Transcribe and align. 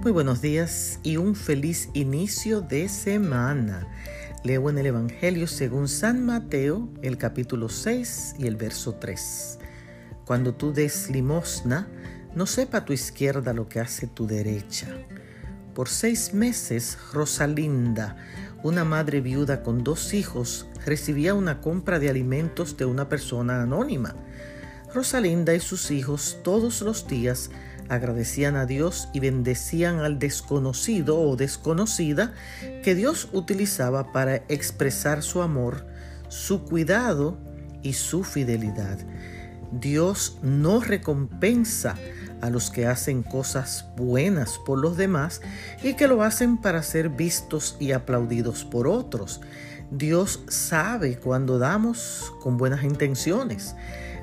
Muy 0.00 0.12
buenos 0.12 0.40
días 0.40 1.00
y 1.02 1.16
un 1.16 1.34
feliz 1.34 1.90
inicio 1.92 2.60
de 2.60 2.88
semana. 2.88 3.88
Leo 4.44 4.70
en 4.70 4.78
el 4.78 4.86
Evangelio 4.86 5.48
según 5.48 5.88
San 5.88 6.24
Mateo, 6.24 6.88
el 7.02 7.18
capítulo 7.18 7.68
6 7.68 8.36
y 8.38 8.46
el 8.46 8.54
verso 8.54 8.94
3. 8.94 9.58
Cuando 10.24 10.54
tú 10.54 10.72
des 10.72 11.10
limosna, 11.10 11.88
no 12.36 12.46
sepa 12.46 12.84
tu 12.84 12.92
izquierda 12.92 13.52
lo 13.52 13.68
que 13.68 13.80
hace 13.80 14.06
tu 14.06 14.28
derecha. 14.28 14.86
Por 15.74 15.88
seis 15.88 16.32
meses, 16.32 16.96
Rosalinda, 17.12 18.16
una 18.62 18.84
madre 18.84 19.20
viuda 19.20 19.64
con 19.64 19.82
dos 19.82 20.14
hijos, 20.14 20.68
recibía 20.86 21.34
una 21.34 21.60
compra 21.60 21.98
de 21.98 22.08
alimentos 22.08 22.76
de 22.76 22.84
una 22.84 23.08
persona 23.08 23.62
anónima. 23.62 24.14
Rosalinda 24.94 25.54
y 25.54 25.60
sus 25.60 25.90
hijos 25.90 26.38
todos 26.44 26.82
los 26.82 27.08
días 27.08 27.50
agradecían 27.88 28.56
a 28.56 28.66
Dios 28.66 29.08
y 29.12 29.20
bendecían 29.20 30.00
al 30.00 30.18
desconocido 30.18 31.20
o 31.20 31.36
desconocida 31.36 32.32
que 32.82 32.94
Dios 32.94 33.28
utilizaba 33.32 34.12
para 34.12 34.36
expresar 34.48 35.22
su 35.22 35.42
amor, 35.42 35.86
su 36.28 36.64
cuidado 36.64 37.38
y 37.82 37.94
su 37.94 38.24
fidelidad. 38.24 38.98
Dios 39.72 40.38
no 40.42 40.80
recompensa 40.80 41.96
a 42.40 42.50
los 42.50 42.70
que 42.70 42.86
hacen 42.86 43.22
cosas 43.22 43.86
buenas 43.96 44.58
por 44.64 44.78
los 44.78 44.96
demás 44.96 45.40
y 45.82 45.94
que 45.94 46.08
lo 46.08 46.22
hacen 46.22 46.56
para 46.56 46.82
ser 46.82 47.10
vistos 47.10 47.76
y 47.80 47.92
aplaudidos 47.92 48.64
por 48.64 48.86
otros. 48.88 49.40
Dios 49.90 50.40
sabe 50.48 51.18
cuando 51.18 51.58
damos 51.58 52.32
con 52.40 52.56
buenas 52.56 52.84
intenciones. 52.84 53.74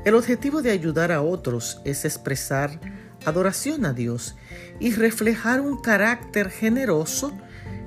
El 0.06 0.16
objetivo 0.16 0.62
de 0.62 0.72
ayudar 0.72 1.12
a 1.12 1.22
otros 1.22 1.82
es 1.84 2.06
expresar 2.06 2.80
adoración 3.26 3.86
a 3.86 3.94
Dios 3.94 4.36
y 4.80 4.92
reflejar 4.94 5.62
un 5.62 5.82
carácter 5.82 6.50
generoso 6.50 7.38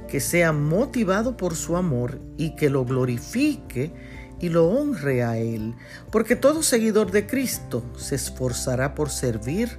que 0.08 0.20
sea 0.20 0.52
motivado 0.52 1.36
por 1.36 1.54
su 1.54 1.76
amor 1.76 2.20
y 2.36 2.56
que 2.56 2.70
lo 2.70 2.84
glorifique 2.84 3.92
y 4.40 4.48
lo 4.48 4.68
honre 4.68 5.22
a 5.22 5.36
Él, 5.36 5.74
porque 6.10 6.36
todo 6.36 6.62
seguidor 6.62 7.10
de 7.10 7.26
Cristo 7.26 7.84
se 7.96 8.14
esforzará 8.14 8.94
por 8.94 9.10
servir 9.10 9.78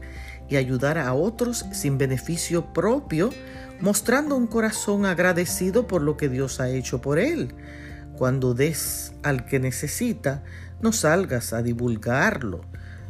y 0.50 0.58
ayudar 0.58 0.97
a 0.97 1.14
otros 1.14 1.66
sin 1.72 1.97
beneficio 1.97 2.73
propio, 2.73 3.30
mostrando 3.80 4.36
un 4.36 4.47
corazón 4.47 5.06
agradecido 5.06 5.88
por 5.88 6.02
lo 6.02 6.17
que 6.17 6.28
Dios 6.28 6.59
ha 6.59 6.69
hecho 6.69 7.02
por 7.02 7.19
él. 7.19 7.53
Cuando 8.17 8.53
des 8.53 9.14
al 9.23 9.45
que 9.45 9.59
necesita, 9.59 10.44
no 10.81 10.91
salgas 10.91 11.53
a 11.53 11.62
divulgarlo, 11.62 12.62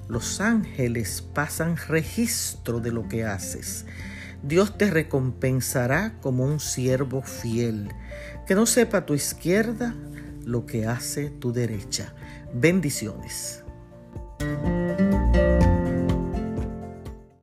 los 0.09 0.41
ángeles 0.41 1.21
pasan 1.21 1.77
registro 1.87 2.81
de 2.81 2.91
lo 2.91 3.07
que 3.07 3.23
haces. 3.23 3.85
Dios 4.41 4.77
te 4.77 4.89
recompensará 4.89 6.17
como 6.19 6.45
un 6.45 6.59
siervo 6.59 7.21
fiel, 7.21 7.89
que 8.47 8.55
no 8.55 8.65
sepa 8.65 9.05
tu 9.05 9.13
izquierda 9.13 9.93
lo 10.43 10.65
que 10.65 10.87
hace 10.87 11.29
tu 11.29 11.53
derecha. 11.53 12.13
Bendiciones. 12.53 13.63